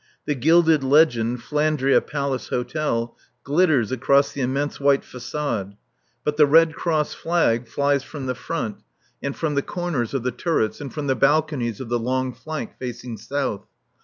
The 0.25 0.33
gilded 0.33 0.83
legend, 0.83 1.43
"Flandria 1.43 2.01
Palace 2.01 2.47
Hotel," 2.47 3.15
glitters 3.43 3.91
across 3.91 4.31
the 4.31 4.41
immense 4.41 4.79
white 4.79 5.03
façade. 5.03 5.77
But 6.23 6.37
the 6.37 6.47
Red 6.47 6.73
Cross 6.73 7.13
flag 7.13 7.67
flies 7.67 8.01
from 8.01 8.25
the 8.25 8.33
front 8.33 8.77
and 9.21 9.35
from 9.35 9.53
the 9.53 9.61
corners 9.61 10.15
of 10.15 10.23
the 10.23 10.31
turrets 10.31 10.81
and 10.81 10.91
from 10.91 11.05
the 11.05 11.15
balconies 11.15 11.79
of 11.79 11.89
the 11.89 11.99
long 11.99 12.33
flank 12.33 12.79
facing 12.79 13.15
south. 13.15 13.67